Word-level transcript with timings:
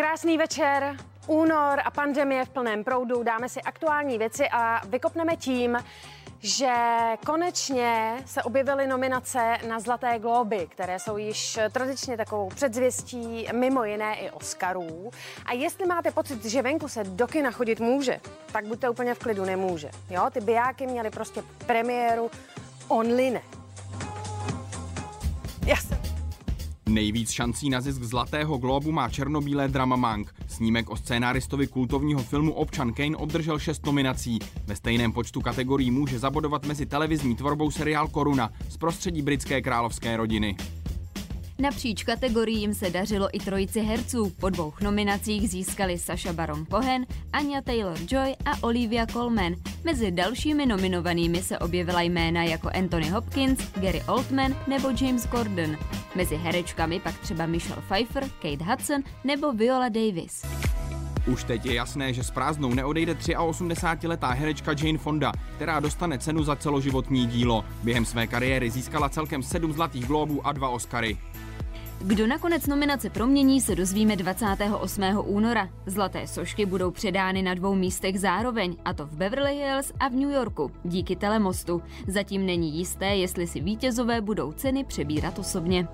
Krásný 0.00 0.38
večer, 0.38 0.96
únor 1.26 1.80
a 1.84 1.90
pandemie 1.90 2.44
v 2.44 2.48
plném 2.48 2.84
proudu. 2.84 3.22
Dáme 3.22 3.48
si 3.48 3.62
aktuální 3.62 4.18
věci 4.18 4.48
a 4.48 4.86
vykopneme 4.86 5.36
tím, 5.36 5.78
že 6.38 6.74
konečně 7.26 8.16
se 8.26 8.42
objevily 8.42 8.86
nominace 8.86 9.58
na 9.68 9.80
Zlaté 9.80 10.18
globy, 10.18 10.66
které 10.70 10.98
jsou 10.98 11.16
již 11.16 11.58
tradičně 11.72 12.16
takovou 12.16 12.48
předzvěstí 12.48 13.48
mimo 13.52 13.84
jiné 13.84 14.14
i 14.14 14.30
Oscarů. 14.30 15.10
A 15.46 15.52
jestli 15.52 15.86
máte 15.86 16.10
pocit, 16.10 16.44
že 16.44 16.62
venku 16.62 16.88
se 16.88 17.04
do 17.04 17.26
kina 17.26 17.50
chodit 17.50 17.80
může, 17.80 18.20
tak 18.52 18.66
buďte 18.66 18.90
úplně 18.90 19.14
v 19.14 19.18
klidu, 19.18 19.44
nemůže. 19.44 19.90
Jo, 20.10 20.26
ty 20.32 20.40
bijáky 20.40 20.86
měly 20.86 21.10
prostě 21.10 21.42
premiéru 21.66 22.30
only 22.88 23.30
ne. 23.30 23.42
Já 25.66 25.76
jsem 25.76 25.99
Nejvíc 26.90 27.30
šancí 27.30 27.70
na 27.70 27.80
zisk 27.80 28.02
Zlatého 28.02 28.58
globu 28.58 28.92
má 28.92 29.08
černobílé 29.08 29.68
drama 29.68 29.96
Mank. 29.96 30.34
Snímek 30.46 30.90
o 30.90 30.96
scénáristovi 30.96 31.66
kultovního 31.66 32.22
filmu 32.22 32.52
Občan 32.52 32.92
Kane 32.92 33.16
obdržel 33.16 33.58
šest 33.58 33.86
nominací. 33.86 34.38
Ve 34.66 34.76
stejném 34.76 35.12
počtu 35.12 35.40
kategorií 35.40 35.90
může 35.90 36.18
zabodovat 36.18 36.66
mezi 36.66 36.86
televizní 36.86 37.36
tvorbou 37.36 37.70
seriál 37.70 38.08
Koruna 38.08 38.50
z 38.68 38.76
prostředí 38.76 39.22
britské 39.22 39.62
královské 39.62 40.16
rodiny. 40.16 40.56
Napříč 41.60 42.02
kategoriím 42.02 42.74
se 42.74 42.90
dařilo 42.90 43.28
i 43.32 43.38
trojici 43.38 43.80
herců. 43.80 44.32
Po 44.40 44.50
dvou 44.50 44.72
nominacích 44.80 45.50
získali 45.50 45.98
Saša 45.98 46.32
Baron 46.32 46.66
Cohen, 46.66 47.06
Anya 47.32 47.60
Taylor-Joy 47.60 48.34
a 48.44 48.62
Olivia 48.62 49.06
Colman. 49.06 49.54
Mezi 49.84 50.10
dalšími 50.10 50.66
nominovanými 50.66 51.42
se 51.42 51.58
objevila 51.58 52.00
jména 52.02 52.42
jako 52.42 52.70
Anthony 52.74 53.08
Hopkins, 53.08 53.72
Gary 53.76 54.02
Oldman 54.08 54.56
nebo 54.66 54.88
James 55.00 55.26
Gordon. 55.26 55.76
Mezi 56.14 56.36
herečkami 56.36 57.00
pak 57.00 57.18
třeba 57.18 57.46
Michelle 57.46 57.82
Pfeiffer, 57.82 58.24
Kate 58.42 58.64
Hudson 58.64 59.02
nebo 59.24 59.52
Viola 59.52 59.88
Davis. 59.88 60.42
Už 61.26 61.44
teď 61.44 61.66
je 61.66 61.74
jasné, 61.74 62.12
že 62.12 62.24
s 62.24 62.30
prázdnou 62.30 62.74
neodejde 62.74 63.14
83-letá 63.14 64.30
herečka 64.30 64.72
Jane 64.82 64.98
Fonda, 64.98 65.32
která 65.56 65.80
dostane 65.80 66.18
cenu 66.18 66.42
za 66.42 66.56
celoživotní 66.56 67.26
dílo. 67.26 67.64
Během 67.82 68.04
své 68.04 68.26
kariéry 68.26 68.70
získala 68.70 69.08
celkem 69.08 69.42
7 69.42 69.72
zlatých 69.72 70.06
globů 70.06 70.46
a 70.46 70.52
2 70.52 70.68
Oscary. 70.68 71.18
Kdo 72.04 72.26
nakonec 72.26 72.66
nominace 72.66 73.10
promění, 73.10 73.60
se 73.60 73.74
dozvíme 73.74 74.16
28. 74.16 75.02
února. 75.24 75.68
Zlaté 75.86 76.26
sošky 76.26 76.66
budou 76.66 76.90
předány 76.90 77.42
na 77.42 77.54
dvou 77.54 77.74
místech 77.74 78.20
zároveň, 78.20 78.76
a 78.84 78.92
to 78.92 79.06
v 79.06 79.16
Beverly 79.16 79.56
Hills 79.56 79.92
a 80.00 80.08
v 80.08 80.12
New 80.12 80.30
Yorku, 80.30 80.70
díky 80.84 81.16
telemostu. 81.16 81.82
Zatím 82.06 82.46
není 82.46 82.78
jisté, 82.78 83.06
jestli 83.16 83.46
si 83.46 83.60
vítězové 83.60 84.20
budou 84.20 84.52
ceny 84.52 84.84
přebírat 84.84 85.38
osobně. 85.38 85.88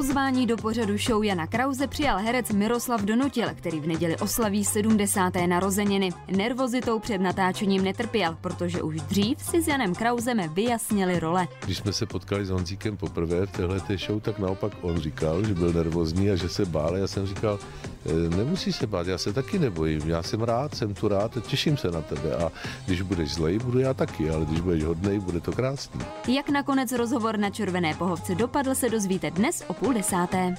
Pozvání 0.00 0.46
do 0.46 0.56
pořadu 0.56 0.98
show 0.98 1.24
Jana 1.24 1.46
Krause 1.46 1.86
přijal 1.86 2.18
herec 2.18 2.50
Miroslav 2.50 3.02
Donutil, 3.02 3.48
který 3.54 3.80
v 3.80 3.86
neděli 3.86 4.16
oslaví 4.16 4.64
70. 4.64 5.32
narozeniny. 5.46 6.10
Nervozitou 6.36 6.98
před 6.98 7.18
natáčením 7.18 7.84
netrpěl, 7.84 8.36
protože 8.40 8.82
už 8.82 9.00
dřív 9.00 9.42
si 9.42 9.62
s 9.62 9.68
Janem 9.68 9.94
Krausem 9.94 10.38
vyjasnili 10.54 11.20
role. 11.20 11.48
Když 11.64 11.78
jsme 11.78 11.92
se 11.92 12.06
potkali 12.06 12.46
s 12.46 12.50
Honzíkem 12.50 12.96
poprvé 12.96 13.46
v 13.46 13.50
téhle 13.50 13.80
show, 14.06 14.20
tak 14.20 14.38
naopak 14.38 14.72
on 14.82 15.00
říkal, 15.00 15.44
že 15.44 15.54
byl 15.54 15.72
nervózní 15.72 16.30
a 16.30 16.36
že 16.36 16.48
se 16.48 16.64
bál. 16.64 16.96
Já 16.96 17.06
jsem 17.06 17.26
říkal, 17.26 17.58
"E, 17.84 17.89
nemusí 18.36 18.72
se 18.72 18.86
bát, 18.86 19.06
já 19.06 19.18
se 19.18 19.32
taky 19.32 19.58
nebojím. 19.58 20.08
Já 20.08 20.22
jsem 20.22 20.42
rád, 20.42 20.74
jsem 20.74 20.94
tu 20.94 21.08
rád 21.08 21.36
a 21.36 21.40
těším 21.40 21.76
se 21.76 21.90
na 21.90 22.02
tebe. 22.02 22.36
A 22.36 22.52
když 22.86 23.02
budeš 23.02 23.34
zlej, 23.34 23.58
budu 23.58 23.78
já 23.78 23.94
taky, 23.94 24.30
ale 24.30 24.44
když 24.44 24.60
budeš 24.60 24.84
hodnej, 24.84 25.18
bude 25.18 25.40
to 25.40 25.52
krásný. 25.52 26.00
Jak 26.28 26.48
nakonec 26.48 26.92
rozhovor 26.92 27.38
na 27.38 27.50
Červené 27.50 27.94
pohovce 27.94 28.34
dopadl, 28.34 28.74
se 28.74 28.88
dozvíte 28.88 29.30
dnes 29.30 29.64
o 29.66 29.74
půl 29.74 29.92
desáté. 29.92 30.54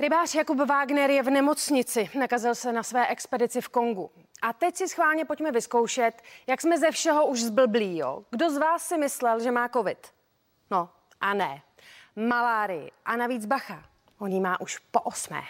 Rybář 0.00 0.34
Jakub 0.34 0.58
Wagner 0.68 1.10
je 1.10 1.22
v 1.22 1.30
nemocnici, 1.30 2.10
nakazil 2.18 2.54
se 2.54 2.72
na 2.72 2.82
své 2.82 3.06
expedici 3.06 3.60
v 3.60 3.68
Kongu. 3.68 4.10
A 4.42 4.52
teď 4.52 4.76
si 4.76 4.88
schválně 4.88 5.24
pojďme 5.24 5.52
vyzkoušet, 5.52 6.22
jak 6.46 6.60
jsme 6.60 6.78
ze 6.78 6.90
všeho 6.90 7.26
už 7.26 7.42
zblblí, 7.42 7.98
jo? 7.98 8.22
Kdo 8.30 8.50
z 8.50 8.58
vás 8.58 8.82
si 8.82 8.98
myslel, 8.98 9.40
že 9.40 9.50
má 9.50 9.68
covid? 9.68 9.98
No 10.70 10.88
a 11.20 11.34
ne. 11.34 11.62
Malárii. 12.16 12.90
A 13.04 13.16
navíc 13.16 13.46
bacha. 13.46 13.84
On 14.20 14.32
jí 14.32 14.40
má 14.40 14.60
už 14.60 14.78
po 14.78 15.00
osmé. 15.00 15.40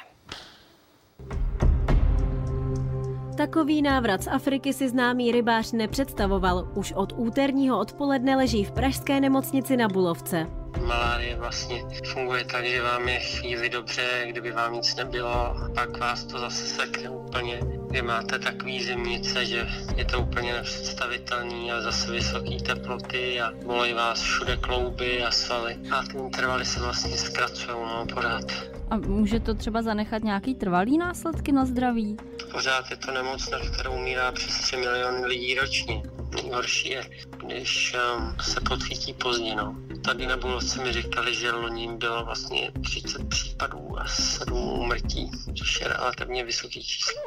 Takový 3.37 3.83
návrat 3.83 4.23
z 4.23 4.29
Afriky 4.29 4.73
si 4.73 4.89
známý 4.89 5.33
rybář 5.33 5.73
nepředstavoval. 5.73 6.69
Už 6.75 6.93
od 6.93 7.13
úterního 7.17 7.79
odpoledne 7.79 8.37
leží 8.37 8.65
v 8.65 8.73
pražské 8.73 9.21
nemocnici 9.21 9.77
na 9.77 9.89
Bulovce. 9.89 10.47
Malárie 10.81 11.37
vlastně 11.37 11.85
funguje 12.13 12.45
tak, 12.45 12.67
že 12.67 12.83
vám 12.83 13.09
je 13.09 13.21
chvíli 13.21 13.69
dobře, 13.69 14.27
kdyby 14.27 14.53
vám 14.53 14.73
nic 14.73 14.97
nebylo, 14.97 15.57
pak 15.75 15.99
vás 15.99 16.25
to 16.25 16.39
zase 16.39 16.67
sekne 16.67 17.11
úplně, 17.11 17.61
kdy 17.89 18.03
máte 18.03 18.39
takový 18.39 18.83
zimnice, 18.83 19.47
že 19.47 19.69
je 19.97 20.05
to 20.05 20.21
úplně 20.21 20.53
nepředstavitelný 20.53 21.73
a 21.73 21.81
zase 21.81 22.13
vysoké 22.13 22.57
teploty 22.57 23.41
a 23.41 23.53
bolí 23.67 23.93
vás 23.93 24.21
všude 24.21 24.57
klouby 24.57 25.25
a 25.25 25.31
svaly 25.31 25.77
a 25.91 26.03
ty 26.03 26.19
intervaly 26.19 26.65
se 26.65 26.81
vlastně 26.81 27.17
zkracují 27.17 27.77
no, 27.77 28.07
pořád. 28.15 28.45
A 28.91 28.97
může 28.97 29.41
to 29.41 29.55
třeba 29.55 29.83
zanechat 29.83 30.25
nějaký 30.25 30.55
trvalý 30.55 30.99
následky 30.99 31.53
na 31.53 31.65
zdraví? 31.65 32.17
Pořád 32.53 32.91
je 32.91 32.97
to 32.97 33.13
nemoc, 33.13 33.51
na 33.51 33.59
kterou 33.59 33.93
umírá 33.93 34.33
přes 34.33 34.59
3 34.61 34.77
miliony 34.77 35.27
lidí 35.27 35.55
ročně. 35.55 36.03
Nejhorší 36.35 36.91
je, 36.91 37.03
když 37.47 37.97
um, 38.19 38.37
se 38.41 38.61
podchytí 38.61 39.13
pozdě. 39.13 39.55
No. 39.55 39.77
Tady 40.05 40.27
na 40.27 40.37
Bulovce 40.37 40.83
mi 40.83 40.93
říkali, 40.93 41.35
že 41.35 41.51
loni 41.51 41.89
bylo 41.97 42.25
vlastně 42.25 42.71
30 42.85 43.29
případů 43.29 44.01
a 44.01 44.07
7 44.07 44.59
úmrtí, 44.59 45.31
což 45.59 45.81
je 45.81 45.89
relativně 45.89 46.45
vysoký 46.45 46.83
číslo. 46.85 47.23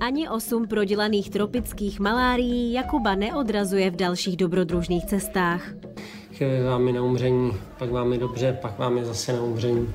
Ani 0.00 0.28
osm 0.28 0.68
prodělaných 0.68 1.30
tropických 1.30 2.00
malárií 2.00 2.72
Jakuba 2.72 3.14
neodrazuje 3.14 3.90
v 3.90 3.96
dalších 3.96 4.36
dobrodružných 4.36 5.04
cestách. 5.04 5.62
Chvíli 6.34 6.62
vám 6.62 6.86
je 6.86 6.92
na 6.92 7.02
umření, 7.02 7.52
pak 7.78 7.90
vám 7.90 8.12
je 8.12 8.18
dobře, 8.18 8.58
pak 8.62 8.78
vám 8.78 8.96
je 8.96 9.04
zase 9.04 9.32
na 9.32 9.40
umření. 9.40 9.94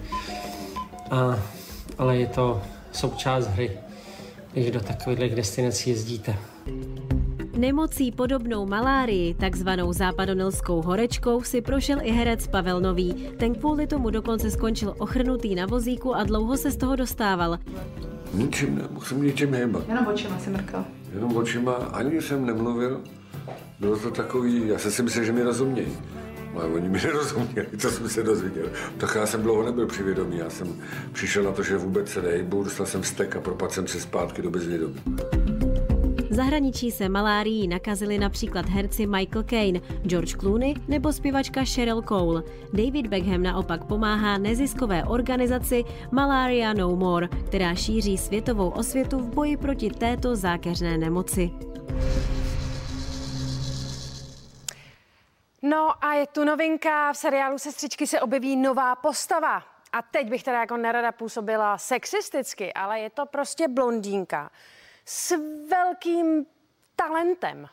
A, 1.11 1.39
ale 1.97 2.17
je 2.17 2.27
to 2.27 2.63
součást 2.91 3.47
hry, 3.47 3.77
když 4.53 4.71
do 4.71 4.79
takových 4.79 5.35
destinací 5.35 5.89
jezdíte. 5.89 6.35
Nemocí 7.57 8.11
podobnou 8.11 8.65
malárii, 8.65 9.33
takzvanou 9.33 9.93
západonilskou 9.93 10.81
horečkou, 10.81 11.43
si 11.43 11.61
prošel 11.61 11.97
i 12.01 12.11
herec 12.11 12.47
Pavel 12.47 12.81
Nový. 12.81 13.13
Ten 13.37 13.55
kvůli 13.55 13.87
tomu 13.87 14.09
dokonce 14.09 14.51
skončil 14.51 14.95
ochrnutý 14.97 15.55
na 15.55 15.65
vozíku 15.65 16.15
a 16.15 16.23
dlouho 16.23 16.57
se 16.57 16.71
z 16.71 16.77
toho 16.77 16.95
dostával. 16.95 17.57
Ničím, 18.33 18.75
ne, 18.75 18.83
musím 18.91 19.23
ničím 19.23 19.53
hejbat. 19.53 19.87
Jenom 19.87 20.07
očima 20.07 20.39
si 20.39 20.49
mrkal. 20.49 20.85
Jenom 21.13 21.37
očima, 21.37 21.73
ani 21.73 22.21
jsem 22.21 22.45
nemluvil. 22.45 23.01
Bylo 23.79 23.99
to 23.99 24.11
takový, 24.11 24.67
já 24.67 24.79
jsem 24.79 24.91
si 24.91 25.03
myslel, 25.03 25.25
že 25.25 25.31
mi 25.31 25.43
rozumějí. 25.43 25.97
Ale 26.55 26.65
oni 26.65 26.89
mi 26.89 27.01
nerozuměli, 27.03 27.67
to 27.81 27.91
jsem 27.91 28.09
se 28.09 28.23
dozvěděl. 28.23 28.69
Tak 28.97 29.15
já 29.15 29.25
jsem 29.25 29.41
dlouho 29.41 29.63
nebyl 29.63 29.87
při 29.87 30.03
vědomí, 30.03 30.37
já 30.37 30.49
jsem 30.49 30.75
přišel 31.11 31.43
na 31.43 31.51
to, 31.51 31.63
že 31.63 31.77
vůbec 31.77 32.09
se 32.09 32.21
nejbu, 32.21 32.63
dostal 32.63 32.85
jsem 32.85 33.03
stek 33.03 33.35
a 33.35 33.41
propadl 33.41 33.71
jsem 33.71 33.87
se 33.87 33.99
zpátky 33.99 34.41
do 34.41 34.51
bezvědomí. 34.51 34.95
Zahraničí 36.35 36.91
se 36.91 37.09
malárií 37.09 37.67
nakazili 37.67 38.17
například 38.17 38.65
herci 38.65 39.07
Michael 39.07 39.43
Caine, 39.43 39.79
George 40.07 40.35
Clooney 40.35 40.73
nebo 40.87 41.13
zpěvačka 41.13 41.61
Cheryl 41.75 42.01
Cole. 42.01 42.43
David 42.73 43.07
Beckham 43.07 43.43
naopak 43.43 43.83
pomáhá 43.83 44.37
neziskové 44.37 45.03
organizaci 45.03 45.83
Malaria 46.11 46.73
No 46.73 46.95
More, 46.95 47.27
která 47.27 47.75
šíří 47.75 48.17
světovou 48.17 48.69
osvětu 48.69 49.19
v 49.19 49.35
boji 49.35 49.57
proti 49.57 49.89
této 49.89 50.35
zákeřné 50.35 50.97
nemoci. 50.97 51.51
No 55.61 56.05
a 56.05 56.13
je 56.13 56.27
tu 56.27 56.43
novinka, 56.43 57.13
v 57.13 57.17
seriálu 57.17 57.57
Sestřičky 57.57 58.07
se 58.07 58.21
objeví 58.21 58.55
nová 58.55 58.95
postava. 58.95 59.63
A 59.93 60.01
teď 60.01 60.29
bych 60.29 60.43
teda 60.43 60.59
jako 60.59 60.77
nerada 60.77 61.11
působila 61.11 61.77
sexisticky, 61.77 62.73
ale 62.73 62.99
je 62.99 63.09
to 63.09 63.25
prostě 63.25 63.67
blondýnka 63.67 64.51
s 65.05 65.33
velkým 65.69 66.45
talentem. 66.95 67.67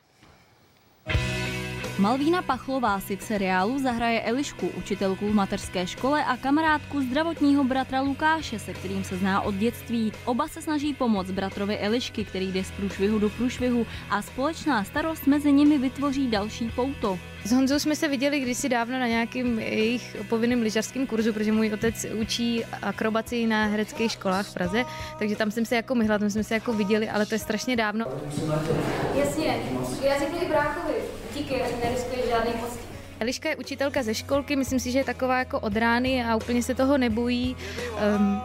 Malvína 2.02 2.42
Pachlová 2.42 3.00
si 3.00 3.16
v 3.16 3.22
seriálu 3.22 3.78
zahraje 3.78 4.20
Elišku, 4.20 4.68
učitelku 4.68 5.28
v 5.28 5.34
mateřské 5.34 5.86
škole 5.86 6.24
a 6.24 6.36
kamarádku 6.36 7.00
zdravotního 7.00 7.64
bratra 7.64 8.00
Lukáše, 8.00 8.58
se 8.58 8.74
kterým 8.74 9.04
se 9.04 9.16
zná 9.16 9.40
od 9.40 9.54
dětství. 9.54 10.12
Oba 10.24 10.48
se 10.48 10.62
snaží 10.62 10.94
pomoct 10.94 11.30
bratrovi 11.30 11.78
Elišky, 11.78 12.24
který 12.24 12.52
jde 12.52 12.64
z 12.64 12.70
průšvihu 12.70 13.18
do 13.18 13.30
průšvihu 13.30 13.86
a 14.10 14.22
společná 14.22 14.84
starost 14.84 15.26
mezi 15.26 15.52
nimi 15.52 15.78
vytvoří 15.78 16.30
další 16.30 16.70
pouto. 16.74 17.18
S 17.44 17.52
Honzou 17.52 17.78
jsme 17.78 17.96
se 17.96 18.08
viděli 18.08 18.40
kdysi 18.40 18.68
dávno 18.68 18.98
na 18.98 19.06
nějakým 19.06 19.58
jejich 19.58 20.16
povinným 20.28 20.62
lyžařským 20.62 21.06
kurzu, 21.06 21.32
protože 21.32 21.52
můj 21.52 21.72
otec 21.74 22.06
učí 22.20 22.64
akrobaci 22.64 23.46
na 23.46 23.66
hereckých 23.66 24.12
školách 24.12 24.46
v 24.46 24.54
Praze, 24.54 24.84
takže 25.18 25.36
tam 25.36 25.50
jsem 25.50 25.64
se 25.64 25.76
jako 25.76 25.94
myhla, 25.94 26.18
tam 26.18 26.30
jsme 26.30 26.44
se 26.44 26.54
jako 26.54 26.72
viděli, 26.72 27.08
ale 27.08 27.26
to 27.26 27.34
je 27.34 27.38
strašně 27.38 27.76
dávno. 27.76 28.06
Jasně, 29.14 29.56
já 30.02 30.18
řeknu 30.18 30.42
i 30.42 30.48
bráchovi, 30.48 30.94
díky, 31.34 31.54
neriskuješ 31.84 32.28
žádný 32.28 32.52
postih. 32.52 32.92
Eliška 33.20 33.48
je 33.48 33.56
učitelka 33.56 34.02
ze 34.02 34.14
školky, 34.14 34.56
myslím 34.56 34.80
si, 34.80 34.90
že 34.90 34.98
je 34.98 35.04
taková 35.04 35.38
jako 35.38 35.60
od 35.60 35.76
rány 35.76 36.24
a 36.24 36.36
úplně 36.36 36.62
se 36.62 36.74
toho 36.74 36.98
nebojí. 36.98 37.56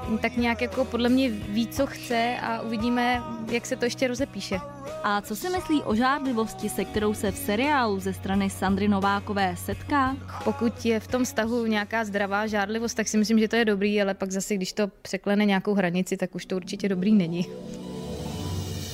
Um, 0.10 0.18
tak 0.18 0.38
nějak 0.38 0.62
jako 0.62 0.86
podle 0.86 1.10
mě 1.10 1.30
ví, 1.30 1.68
co 1.68 1.88
chce 1.88 2.38
a 2.42 2.62
uvidíme, 2.62 3.22
jak 3.52 3.66
se 3.66 3.76
to 3.76 3.86
ještě 3.86 4.08
rozepíše. 4.08 4.60
A 5.04 5.22
co 5.22 5.36
si 5.36 5.50
myslí 5.50 5.84
o 5.84 5.96
žádlivosti, 5.96 6.70
se 6.70 6.86
kterou 6.86 7.14
se 7.14 7.32
v 7.32 7.38
seriálu 7.38 8.00
ze 8.00 8.14
strany 8.14 8.50
Sandry 8.50 8.88
Novákové 8.88 9.56
setká? 9.56 10.16
Pokud 10.44 10.86
je 10.86 11.00
v 11.00 11.08
tom 11.08 11.26
vztahu 11.26 11.66
nějaká 11.66 12.06
zdravá 12.06 12.48
žádlivost, 12.48 12.98
tak 12.98 13.08
si 13.08 13.18
myslím, 13.18 13.40
že 13.40 13.48
to 13.48 13.56
je 13.56 13.66
dobrý, 13.66 14.02
ale 14.02 14.14
pak 14.14 14.32
zase, 14.32 14.56
když 14.56 14.74
to 14.74 14.88
překlene 14.88 15.46
nějakou 15.46 15.74
hranici, 15.74 16.18
tak 16.18 16.36
už 16.36 16.46
to 16.46 16.56
určitě 16.56 16.90
dobrý 16.90 17.12
není. 17.12 17.46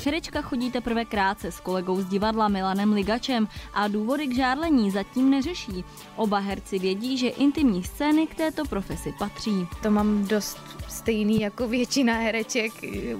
Herečka 0.05 0.41
chodí 0.41 0.71
teprve 0.71 1.05
krátce 1.05 1.51
s 1.51 1.59
kolegou 1.59 2.01
z 2.01 2.05
divadla 2.05 2.47
Milanem 2.47 2.93
Ligačem 2.93 3.47
a 3.73 3.87
důvody 3.87 4.27
k 4.27 4.35
žádlení 4.35 4.91
zatím 4.91 5.29
neřeší. 5.29 5.83
Oba 6.15 6.39
herci 6.39 6.79
vědí, 6.79 7.17
že 7.17 7.27
intimní 7.27 7.83
scény 7.83 8.27
k 8.27 8.35
této 8.35 8.65
profesi 8.65 9.13
patří. 9.19 9.67
To 9.83 9.91
mám 9.91 10.27
dost 10.27 10.57
stejný 10.87 11.41
jako 11.41 11.67
většina 11.67 12.13
hereček, 12.13 12.71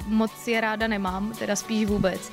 moc 0.07 0.47
je 0.47 0.62
ráda 0.62 0.88
nemám, 0.88 1.33
teda 1.39 1.56
spíš 1.56 1.85
vůbec 1.85 2.31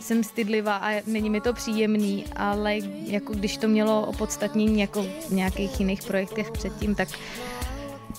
jsem 0.00 0.24
stydlivá 0.24 0.76
a 0.76 1.02
není 1.06 1.30
mi 1.30 1.40
to 1.40 1.52
příjemný, 1.52 2.24
ale 2.36 2.76
jako 3.06 3.32
když 3.32 3.56
to 3.56 3.68
mělo 3.68 4.06
opodstatnění 4.06 4.80
jako 4.80 5.02
v 5.02 5.30
nějakých 5.30 5.80
jiných 5.80 6.02
projektech 6.02 6.50
předtím, 6.50 6.94
tak 6.94 7.08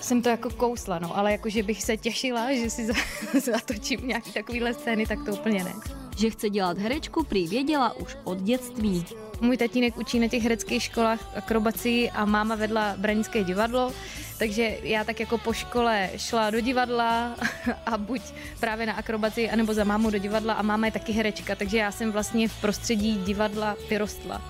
jsem 0.04 0.22
to 0.22 0.30
jako 0.30 0.50
kousla, 0.50 1.00
no, 1.00 1.18
ale 1.18 1.32
jako, 1.32 1.50
že 1.50 1.64
bych 1.64 1.84
se 1.84 1.98
těšila, 1.98 2.54
že 2.54 2.70
si 2.70 2.88
zatočím 3.52 4.08
nějaký 4.08 4.32
takovýhle 4.32 4.74
scény, 4.74 5.06
tak 5.06 5.20
to 5.26 5.32
úplně 5.32 5.64
ne. 5.64 5.74
Že 6.18 6.30
chce 6.30 6.50
dělat 6.50 6.78
herečku, 6.78 7.24
prý 7.24 7.48
věděla 7.48 7.94
už 7.94 8.18
od 8.24 8.42
dětství. 8.42 9.06
Můj 9.42 9.58
tatínek 9.58 9.98
učí 9.98 10.20
na 10.20 10.28
těch 10.28 10.44
hereckých 10.44 10.84
školách 10.84 11.38
akrobaci 11.38 12.10
a 12.10 12.26
máma 12.26 12.56
vedla 12.56 12.94
branické 12.98 13.44
divadlo, 13.44 13.92
takže 14.38 14.78
já 14.84 15.04
tak 15.04 15.20
jako 15.20 15.38
po 15.38 15.54
škole 15.54 16.10
šla 16.18 16.50
do 16.50 16.60
divadla 16.60 17.36
a 17.86 17.98
buď 17.98 18.22
právě 18.60 18.86
na 18.86 18.94
akrobaci, 18.94 19.50
anebo 19.50 19.74
za 19.74 19.84
mámu 19.84 20.10
do 20.10 20.18
divadla 20.18 20.54
a 20.54 20.62
máma 20.62 20.86
je 20.86 20.92
taky 20.92 21.12
herečka, 21.12 21.56
takže 21.56 21.78
já 21.78 21.92
jsem 21.92 22.12
vlastně 22.12 22.48
v 22.48 22.62
prostředí 22.62 23.18
divadla 23.26 23.76
vyrostla. 23.90 24.42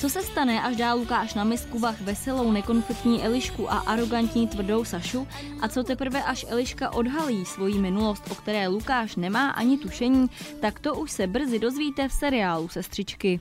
Co 0.00 0.08
se 0.08 0.22
stane, 0.22 0.62
až 0.62 0.76
dá 0.76 0.94
Lukáš 0.94 1.34
na 1.34 1.44
misku 1.44 1.78
vach 1.78 2.00
veselou 2.00 2.52
nekonfliktní 2.52 3.24
Elišku 3.24 3.72
a 3.72 3.78
arrogantní 3.78 4.48
tvrdou 4.48 4.84
Sašu? 4.84 5.28
A 5.60 5.68
co 5.68 5.84
teprve, 5.84 6.22
až 6.22 6.46
Eliška 6.48 6.90
odhalí 6.90 7.44
svoji 7.44 7.78
minulost, 7.78 8.24
o 8.30 8.34
které 8.34 8.68
Lukáš 8.68 9.16
nemá 9.16 9.50
ani 9.50 9.78
tušení, 9.78 10.30
tak 10.60 10.80
to 10.80 10.94
už 10.94 11.10
se 11.10 11.26
brzy 11.26 11.58
dozvíte 11.58 12.08
v 12.08 12.12
seriálu 12.12 12.68
Sestřičky. 12.68 13.40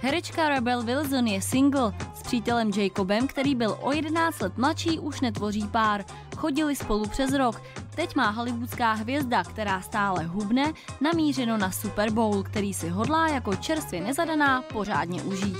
Herečka 0.00 0.48
Rebel 0.48 0.82
Wilson 0.82 1.26
je 1.26 1.42
single. 1.42 1.94
S 2.14 2.22
přítelem 2.22 2.70
Jacobem, 2.76 3.26
který 3.26 3.54
byl 3.54 3.78
o 3.80 3.92
11 3.92 4.40
let 4.40 4.58
mladší, 4.58 4.98
už 4.98 5.20
netvoří 5.20 5.68
pár. 5.68 6.04
Chodili 6.36 6.76
spolu 6.76 7.08
přes 7.08 7.32
rok. 7.32 7.62
Teď 8.00 8.16
má 8.16 8.30
hollywoodská 8.30 8.92
hvězda, 8.92 9.44
která 9.44 9.80
stále 9.80 10.24
hubne, 10.24 10.72
namířeno 11.00 11.56
na 11.56 11.70
Super 11.70 12.10
Bowl, 12.10 12.42
který 12.42 12.74
si 12.74 12.88
hodlá 12.88 13.28
jako 13.28 13.56
čerstvě 13.56 14.00
nezadaná 14.00 14.62
pořádně 14.62 15.22
užít. 15.22 15.56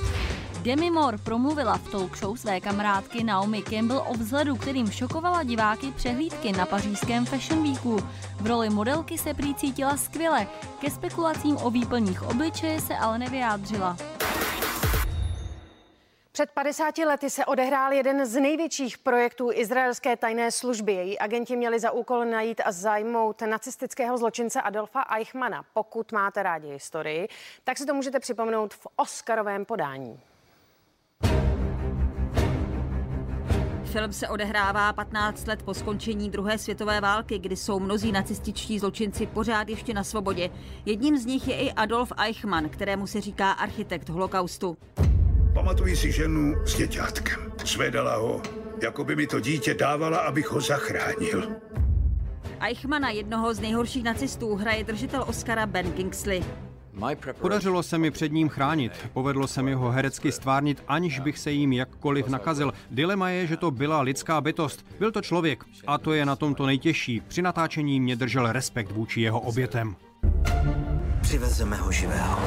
Demi 0.62 0.90
Moore 0.90 1.19
promluvila 1.19 1.78
v 1.78 1.90
talk 1.90 2.16
show 2.16 2.37
své 2.37 2.60
kamarádky 2.60 3.25
Naomi 3.25 3.62
Campbell 3.62 4.04
o 4.08 4.14
vzhledu, 4.14 4.56
kterým 4.56 4.90
šokovala 4.90 5.42
diváky 5.42 5.92
přehlídky 5.92 6.52
na 6.52 6.66
pařížském 6.66 7.26
Fashion 7.26 7.62
Weeku. 7.62 7.96
V 8.40 8.46
roli 8.46 8.70
modelky 8.70 9.19
se 9.19 9.34
prý 9.34 9.54
cítila 9.54 9.96
skvěle, 9.96 10.46
ke 10.81 10.90
spekulacím 10.90 11.56
o 11.56 11.70
výplních 11.70 12.22
obličeje 12.22 12.81
se 12.81 12.96
ale 12.96 13.19
nevyjádřila. 13.19 13.96
Před 16.40 16.50
50 16.50 16.98
lety 16.98 17.31
se 17.31 17.46
odehrál 17.46 17.92
jeden 17.92 18.26
z 18.26 18.40
největších 18.40 18.98
projektů 18.98 19.50
izraelské 19.52 20.16
tajné 20.16 20.50
služby. 20.50 20.92
Její 20.92 21.19
agenti 21.19 21.56
měli 21.56 21.81
za 21.81 21.90
úkol 21.90 22.25
najít 22.25 22.60
a 22.64 22.72
zajmout 22.72 23.42
nacistického 23.42 24.19
zločince 24.19 24.60
Adolfa 24.60 25.02
Eichmana. 25.16 25.64
Pokud 25.75 26.12
máte 26.12 26.42
rádi 26.42 26.69
historii, 26.69 27.28
tak 27.64 27.78
si 27.78 27.87
to 27.87 27.94
můžete 27.94 28.20
připomenout 28.20 28.75
v 28.75 28.87
Oscarovém 28.96 29.64
podání. 29.64 30.20
Film 33.84 34.12
se 34.12 34.28
odehrává 34.28 34.93
15 34.93 35.46
let 35.46 35.62
po 35.62 35.75
skončení 35.75 36.31
druhé 36.31 36.58
světové 36.58 37.00
války, 37.00 37.38
kdy 37.38 37.56
jsou 37.56 37.81
mnozí 37.81 38.12
nacističtí 38.12 38.78
zločinci 38.78 39.26
pořád 39.26 39.69
ještě 39.69 39.94
na 39.94 40.04
svobodě. 40.04 40.50
Jedním 40.86 41.19
z 41.19 41.26
nich 41.26 41.48
je 41.48 41.56
i 41.56 41.72
Adolf 41.72 42.12
Eichmann, 42.19 42.69
kterému 42.69 43.06
se 43.06 43.20
říká 43.20 43.52
architekt 43.52 44.08
holokaustu. 44.08 44.76
Pamatuji 45.55 45.97
si 45.97 46.12
ženu 46.12 46.55
s 46.64 46.76
děťátkem. 46.76 47.52
Svedala 47.64 48.17
ho, 48.17 48.43
jako 48.82 49.05
by 49.05 49.17
mi 49.17 49.26
to 49.26 49.41
dítě 49.41 49.75
dávala, 49.75 50.19
abych 50.19 50.50
ho 50.50 50.61
zachránil. 50.61 51.49
Eichmana, 52.61 53.11
jednoho 53.11 53.55
z 53.55 53.61
nejhorších 53.61 54.05
nacistů, 54.05 54.55
hraje 54.55 54.85
držitel 54.85 55.25
Oscara 55.29 55.67
Ben 55.67 55.93
Kingsley. 55.93 56.43
Podařilo 57.41 57.82
se 57.82 57.99
mi 57.99 58.11
před 58.11 58.32
ním 58.32 58.49
chránit. 58.49 58.93
Povedlo 59.12 59.47
se 59.47 59.62
mi 59.62 59.75
ho 59.75 59.91
herecky 59.91 60.32
stvárnit, 60.32 60.82
aniž 60.88 61.19
bych 61.19 61.38
se 61.38 61.50
jim 61.50 61.73
jakkoliv 61.73 62.29
nakazil. 62.29 62.73
Dilema 62.91 63.31
je, 63.31 63.46
že 63.46 63.56
to 63.56 63.70
byla 63.70 64.00
lidská 64.00 64.41
bytost. 64.41 64.87
Byl 64.99 65.12
to 65.12 65.20
člověk. 65.20 65.64
A 65.87 65.99
to 65.99 66.12
je 66.12 66.26
na 66.26 66.37
tomto 66.37 66.67
nejtěžší. 66.67 67.23
Při 67.29 67.43
natáčení 67.43 68.00
mě 68.00 68.17
držel 68.17 68.53
respekt 68.53 68.93
vůči 68.93 69.20
jeho 69.20 69.41
obětem. 69.41 69.96
Přivezeme 71.20 71.76
ho 71.76 71.93
živého. 71.93 72.38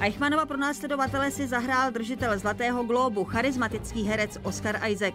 Eichmannova 0.00 0.46
pro 0.46 0.56
následovatele 0.56 1.30
si 1.30 1.48
zahrál 1.48 1.90
držitel 1.90 2.38
Zlatého 2.38 2.84
globu, 2.84 3.24
charismatický 3.24 4.02
herec 4.04 4.38
Oscar 4.42 4.80
Isaac. 4.88 5.14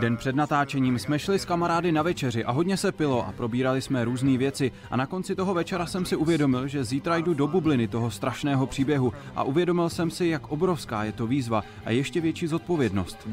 Den 0.00 0.16
před 0.16 0.36
natáčením 0.36 0.98
jsme 0.98 1.18
šli 1.18 1.38
s 1.38 1.44
kamarády 1.44 1.92
na 1.92 2.02
večeři 2.02 2.44
a 2.44 2.52
hodně 2.52 2.76
se 2.76 2.92
pilo 2.92 3.26
a 3.26 3.32
probírali 3.32 3.82
jsme 3.82 4.04
různé 4.04 4.38
věci 4.38 4.72
a 4.90 4.96
na 4.96 5.06
konci 5.06 5.34
toho 5.34 5.54
večera 5.54 5.86
jsem 5.86 6.04
si 6.04 6.16
uvědomil, 6.16 6.68
že 6.68 6.84
zítra 6.84 7.16
jdu 7.16 7.34
do 7.34 7.46
bubliny 7.46 7.88
toho 7.88 8.10
strašného 8.10 8.66
příběhu 8.66 9.12
a 9.34 9.42
uvědomil 9.42 9.90
jsem 9.90 10.10
si, 10.10 10.26
jak 10.26 10.48
obrovská 10.48 11.04
je 11.04 11.12
to 11.12 11.26
výzva 11.26 11.62
a 11.84 11.90
ještě 11.90 12.20
větší 12.20 12.46
zodpovědnost. 12.46 13.28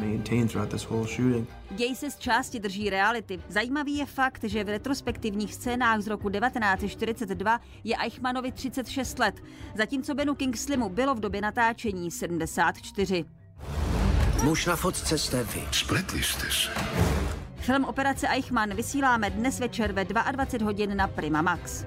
Děj 1.71 1.95
se 1.95 2.11
z 2.11 2.17
části 2.17 2.59
drží 2.59 2.89
reality. 2.89 3.39
Zajímavý 3.49 3.97
je 3.97 4.05
fakt, 4.05 4.43
že 4.43 4.63
v 4.63 4.69
retrospektivních 4.69 5.53
scénách 5.53 6.01
z 6.01 6.07
roku 6.07 6.29
1942 6.29 7.61
je 7.83 7.95
Eichmannovi 7.97 8.51
36 8.51 9.19
let, 9.19 9.43
zatímco 9.75 10.15
Benu 10.15 10.35
Kingsleymu 10.35 10.89
bylo 10.89 11.15
v 11.15 11.19
době 11.19 11.41
natáčení 11.41 12.11
74. 12.11 13.25
Muž 14.43 14.65
na 14.65 14.75
fotce 14.75 15.17
jste 15.17 15.43
vy. 15.43 15.67
Spletli 15.71 16.23
jste 16.23 16.51
se. 16.51 16.71
Film 17.55 17.85
Operace 17.85 18.27
Eichmann 18.27 18.75
vysíláme 18.75 19.29
dnes 19.29 19.59
večer 19.59 19.91
ve 19.91 20.05
22 20.05 20.65
hodin 20.65 20.97
na 20.97 21.07
Prima 21.07 21.41
Max. 21.41 21.85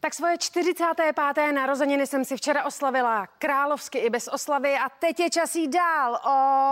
Tak 0.00 0.14
svoje 0.14 0.38
45. 0.38 1.52
narozeniny 1.52 2.06
jsem 2.06 2.24
si 2.24 2.36
včera 2.36 2.64
oslavila 2.64 3.26
královsky 3.26 3.98
i 3.98 4.10
bez 4.10 4.28
oslavy 4.28 4.74
a 4.74 4.88
teď 4.88 5.20
je 5.20 5.30
čas 5.30 5.54
jít 5.54 5.68
dál. 5.68 6.20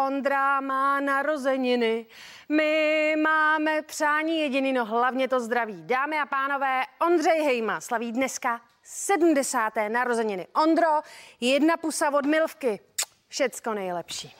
Ondra 0.07 0.61
má 0.61 1.01
narozeniny, 1.01 2.07
my 2.49 3.15
máme 3.23 3.83
přání 3.83 4.41
jediný, 4.41 4.73
no 4.73 4.85
hlavně 4.85 5.29
to 5.29 5.41
zdraví. 5.41 5.83
Dámy 5.87 6.19
a 6.19 6.27
pánové, 6.27 6.83
Ondřej 7.07 7.43
Hejma 7.43 7.81
slaví 7.81 8.13
dneska 8.13 8.61
70. 8.85 9.73
narozeniny. 9.89 10.47
Ondro, 10.63 11.01
jedna 11.41 11.77
pusa 11.77 12.11
od 12.11 12.27
Milvky. 12.27 12.81
Všecko 13.29 13.75
nejlepší. 13.75 14.35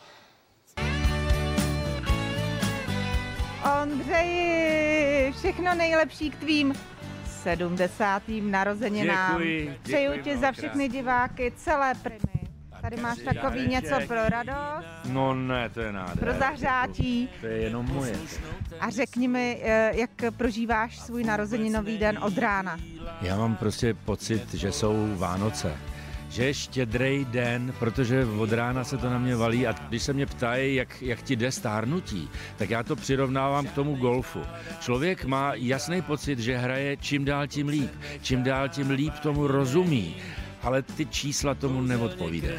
Ondřeji, 3.83 5.33
všechno 5.33 5.75
nejlepší 5.75 6.31
k 6.31 6.37
tvým 6.37 6.75
70. 7.43 8.23
narozeninám. 8.41 9.31
Děkuji, 9.33 9.79
Přeju 9.83 10.13
děkuji 10.13 10.23
ti 10.23 10.37
za 10.37 10.53
všechny 10.53 10.89
diváky 10.89 11.53
celé 11.57 11.95
primy. 11.95 12.44
Tady 12.85 12.97
máš 13.03 13.19
takový 13.19 13.69
něco 13.69 13.95
pro 14.07 14.29
radost, 14.29 14.87
No 15.09 15.35
ne, 15.35 15.69
to 15.69 15.81
je 15.81 15.93
nádhera. 15.93 16.21
pro 16.21 16.33
zahřátí. 16.39 17.29
To 17.41 17.47
je 17.47 17.57
jenom 17.59 17.87
moje. 17.93 18.13
A 18.81 18.91
řekni 18.91 19.29
mi, 19.29 19.61
eh, 19.63 19.91
jak 19.95 20.11
prožíváš 20.37 20.99
svůj 20.99 21.25
narozeninový 21.25 21.99
den 21.99 22.19
od 22.23 22.39
rána. 22.39 22.79
Já 23.23 23.37
mám 23.37 23.57
prostě 23.57 23.95
pocit, 23.95 24.55
že 24.55 24.73
jsou 24.73 25.17
Vánoce. 25.17 25.73
Že 26.29 26.45
je 26.45 26.55
štědrej 26.55 27.25
den, 27.25 27.73
protože 27.79 28.25
od 28.39 28.53
rána 28.53 28.85
se 28.85 28.97
to 28.99 29.11
na 29.11 29.19
mě 29.19 29.37
valí 29.37 29.67
a 29.67 29.73
když 29.73 30.03
se 30.03 30.13
mě 30.13 30.27
ptají, 30.27 30.75
jak, 30.75 31.03
jak 31.03 31.23
ti 31.23 31.37
jde 31.37 31.53
stárnutí, 31.53 32.29
tak 32.57 32.71
já 32.71 32.83
to 32.83 32.97
přirovnávám 32.97 33.67
k 33.67 33.73
tomu 33.73 33.97
golfu. 33.97 34.41
Člověk 34.81 35.25
má 35.25 35.53
jasný 35.55 36.03
pocit, 36.03 36.39
že 36.39 36.57
hraje 36.59 36.97
čím 36.97 37.25
dál 37.25 37.47
tím 37.47 37.69
líp. 37.69 37.91
Čím 38.23 38.43
dál 38.43 38.69
tím 38.69 38.91
líp 38.91 39.15
tomu 39.23 39.47
rozumí. 39.47 40.17
Ale 40.65 40.83
ty 40.83 41.07
čísla 41.07 41.55
tomu 41.55 41.81
neodpovídají. 41.81 42.59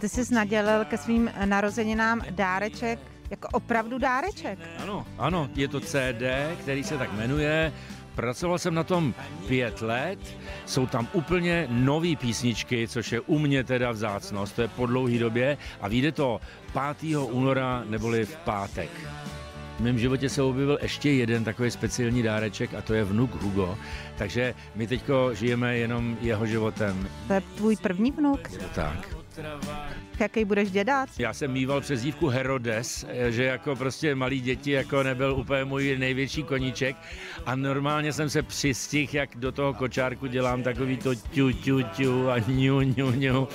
Ty 0.00 0.08
jsi 0.08 0.34
nadělil 0.34 0.84
ke 0.84 0.98
svým 0.98 1.30
narozeninám 1.44 2.22
dáreček, 2.30 2.98
jako 3.30 3.48
opravdu 3.52 3.98
dáreček. 3.98 4.58
Ano, 4.82 5.06
ano, 5.18 5.50
je 5.54 5.68
to 5.68 5.80
CD, 5.80 6.22
který 6.60 6.84
se 6.84 6.98
tak 6.98 7.12
jmenuje. 7.12 7.72
pracoval 8.14 8.58
jsem 8.58 8.74
na 8.74 8.84
tom 8.84 9.14
pět 9.48 9.82
let, 9.82 10.18
jsou 10.66 10.86
tam 10.86 11.08
úplně 11.12 11.66
nové 11.70 12.16
písničky, 12.16 12.88
což 12.88 13.12
je 13.12 13.20
u 13.20 13.38
mě 13.38 13.64
teda 13.64 13.90
vzácnost, 13.90 14.56
to 14.56 14.62
je 14.62 14.68
po 14.68 14.86
dlouhé 14.86 15.18
době 15.18 15.58
a 15.80 15.88
vyjde 15.88 16.12
to 16.12 16.40
5. 17.00 17.16
února 17.16 17.84
neboli 17.88 18.26
v 18.26 18.36
pátek. 18.36 18.90
V 19.80 19.82
mém 19.82 19.98
životě 19.98 20.28
se 20.28 20.42
objevil 20.42 20.78
ještě 20.82 21.10
jeden 21.10 21.44
takový 21.44 21.70
speciální 21.70 22.22
dáreček 22.22 22.74
a 22.74 22.82
to 22.82 22.94
je 22.94 23.04
vnuk 23.04 23.42
Hugo. 23.42 23.78
Takže 24.18 24.54
my 24.74 24.86
teďko 24.86 25.34
žijeme 25.34 25.76
jenom 25.76 26.16
jeho 26.20 26.46
životem. 26.46 27.08
To 27.26 27.32
je 27.32 27.40
tvůj 27.40 27.76
první 27.76 28.12
vnuk? 28.12 28.50
Je 28.52 28.58
to 28.58 28.68
tak. 28.74 29.19
Jaký 30.20 30.44
budeš 30.44 30.70
dědat? 30.70 31.08
Já 31.18 31.34
jsem 31.34 31.52
mýval 31.52 31.80
přezdívku 31.80 32.28
Herodes, 32.28 33.06
že 33.28 33.44
jako 33.44 33.76
prostě 33.76 34.14
malý 34.14 34.40
děti 34.40 34.70
jako 34.70 35.02
nebyl 35.02 35.34
úplně 35.34 35.64
můj 35.64 35.96
největší 35.98 36.42
koníček 36.42 36.96
a 37.46 37.56
normálně 37.56 38.12
jsem 38.12 38.30
se 38.30 38.42
přistihl, 38.42 39.16
jak 39.16 39.30
do 39.36 39.52
toho 39.52 39.74
kočárku 39.74 40.26
dělám 40.26 40.62
takový 40.62 40.96
to 40.96 41.14
ťu, 41.14 41.52
ťu, 41.52 41.82
ťu 41.82 42.30
a 42.30 42.38
ňu, 42.38 42.80
ňu, 42.80 43.10
ňu 43.10 43.48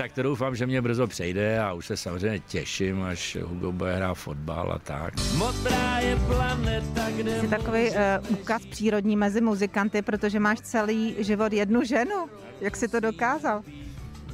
tak 0.00 0.12
to 0.12 0.22
doufám, 0.22 0.56
že 0.56 0.66
mě 0.66 0.82
brzo 0.82 1.06
přejde 1.06 1.60
a 1.60 1.72
už 1.72 1.86
se 1.86 1.96
samozřejmě 1.96 2.38
těším, 2.38 3.02
až 3.02 3.36
Hugo 3.42 3.72
bude 3.72 3.96
hrát 3.96 4.14
fotbal 4.14 4.72
a 4.72 4.78
tak. 4.78 5.14
Modrá 5.36 5.98
je 5.98 6.16
planeta, 6.16 7.10
kde 7.16 7.40
Jsi 7.40 7.48
takový 7.48 7.90
uh, 7.90 7.96
úkaz 8.28 8.66
přírodní 8.66 9.16
mezi 9.16 9.40
muzikanty, 9.40 10.02
protože 10.02 10.40
máš 10.40 10.60
celý 10.60 11.14
život 11.18 11.52
jednu 11.52 11.84
ženu. 11.84 12.26
Jak 12.60 12.76
jsi 12.76 12.88
to 12.88 13.00
dokázal? 13.00 13.62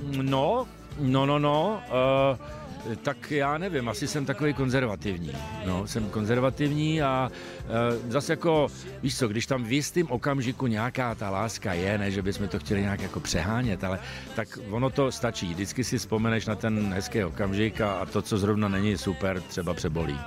No, 0.02 0.66
no, 0.98 1.26
no, 1.26 1.38
no. 1.38 1.82
Uh, 2.30 2.56
tak 3.02 3.30
já 3.30 3.58
nevím, 3.58 3.88
asi 3.88 4.08
jsem 4.08 4.26
takový 4.26 4.54
konzervativní. 4.54 5.32
No, 5.66 5.86
jsem 5.86 6.10
konzervativní 6.10 7.02
a 7.02 7.30
e, 7.68 8.10
zase 8.10 8.32
jako, 8.32 8.68
víš 9.02 9.18
co, 9.18 9.28
když 9.28 9.46
tam 9.46 9.64
v 9.64 9.72
jistém 9.72 10.06
okamžiku 10.10 10.66
nějaká 10.66 11.14
ta 11.14 11.30
láska 11.30 11.72
je, 11.72 11.98
ne, 11.98 12.10
že 12.10 12.22
bychom 12.22 12.48
to 12.48 12.58
chtěli 12.58 12.80
nějak 12.80 13.02
jako 13.02 13.20
přehánět, 13.20 13.84
ale 13.84 13.98
tak 14.34 14.58
ono 14.70 14.90
to 14.90 15.12
stačí. 15.12 15.46
Vždycky 15.46 15.84
si 15.84 15.98
vzpomeneš 15.98 16.46
na 16.46 16.54
ten 16.54 16.92
hezký 16.94 17.24
okamžik 17.24 17.80
a, 17.80 17.92
a 17.92 18.06
to, 18.06 18.22
co 18.22 18.38
zrovna 18.38 18.68
není 18.68 18.98
super, 18.98 19.40
třeba 19.40 19.74
přebolí. 19.74 20.18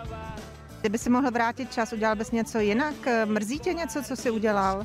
Kdyby 0.81 0.97
si 0.97 1.09
mohl 1.09 1.31
vrátit 1.31 1.73
čas, 1.73 1.93
udělal 1.93 2.15
bys 2.15 2.31
něco 2.31 2.59
jinak? 2.59 2.93
Mrzí 3.25 3.59
tě 3.59 3.73
něco, 3.73 4.03
co 4.03 4.15
jsi 4.15 4.31
udělal? 4.31 4.83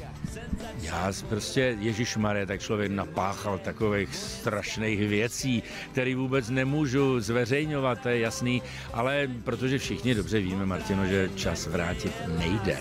Já 0.82 1.12
prostě, 1.28 1.76
Ježíš 1.80 2.16
Mare, 2.16 2.46
tak 2.46 2.60
člověk 2.60 2.92
napáchal 2.92 3.58
takových 3.58 4.14
strašných 4.14 5.08
věcí, 5.08 5.62
které 5.92 6.16
vůbec 6.16 6.50
nemůžu 6.50 7.20
zveřejňovat, 7.20 8.00
to 8.00 8.08
je 8.08 8.18
jasný, 8.18 8.62
ale 8.92 9.28
protože 9.44 9.78
všichni 9.78 10.14
dobře 10.14 10.40
víme, 10.40 10.66
Martino, 10.66 11.06
že 11.06 11.30
čas 11.34 11.66
vrátit 11.66 12.12
nejde 12.38 12.78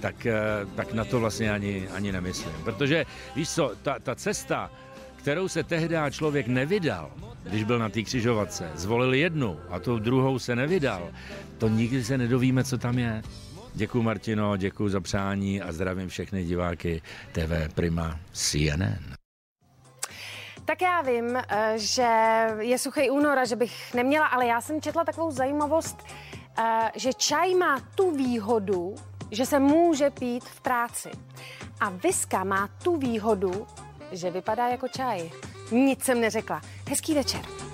tak, 0.00 0.26
eh, 0.26 0.34
tak 0.74 0.92
na 0.92 1.04
to 1.04 1.20
vlastně 1.20 1.52
ani, 1.52 1.88
ani 1.88 2.12
nemyslím. 2.12 2.54
Protože 2.64 3.06
víš 3.36 3.50
co, 3.50 3.72
ta, 3.82 3.98
ta 3.98 4.14
cesta, 4.14 4.70
kterou 5.26 5.48
se 5.48 5.62
tehdy 5.62 5.96
člověk 6.10 6.46
nevydal, 6.46 7.10
když 7.42 7.64
byl 7.64 7.78
na 7.78 7.88
té 7.88 8.02
křižovatce, 8.02 8.70
zvolil 8.74 9.14
jednu 9.14 9.60
a 9.70 9.78
tu 9.78 9.98
druhou 9.98 10.38
se 10.38 10.56
nevydal, 10.56 11.10
to 11.58 11.68
nikdy 11.68 12.04
se 12.04 12.18
nedovíme, 12.18 12.64
co 12.64 12.78
tam 12.78 12.98
je. 12.98 13.22
Děkuji 13.74 14.02
Martino, 14.02 14.56
děkuji 14.56 14.88
za 14.88 15.00
přání 15.00 15.62
a 15.62 15.72
zdravím 15.72 16.08
všechny 16.08 16.44
diváky 16.44 17.02
TV 17.32 17.74
Prima 17.74 18.18
CNN. 18.32 19.14
Tak 20.64 20.82
já 20.82 21.02
vím, 21.02 21.36
eh, 21.36 21.74
že 21.76 22.08
je 22.58 22.78
suchý 22.78 23.10
únor 23.10 23.38
a 23.38 23.44
že 23.44 23.56
bych 23.56 23.94
neměla, 23.94 24.26
ale 24.26 24.46
já 24.46 24.60
jsem 24.60 24.80
četla 24.80 25.04
takovou 25.04 25.30
zajímavost, 25.30 26.06
eh, 26.58 26.90
že 26.94 27.12
čaj 27.12 27.54
má 27.54 27.80
tu 27.80 28.10
výhodu, 28.10 28.94
že 29.30 29.46
se 29.46 29.58
může 29.58 30.10
pít 30.10 30.44
v 30.44 30.60
práci. 30.60 31.10
A 31.80 31.90
viska 31.90 32.44
má 32.44 32.68
tu 32.82 32.96
výhodu, 32.96 33.66
že 34.12 34.30
vypadá 34.30 34.68
jako 34.68 34.88
čaj. 34.88 35.30
Nic 35.70 36.04
jsem 36.04 36.20
neřekla. 36.20 36.60
Hezký 36.88 37.14
večer. 37.14 37.65